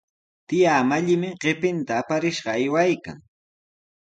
[0.47, 3.17] Tiyaa Mallimi qipinta aparishqa aywaykan.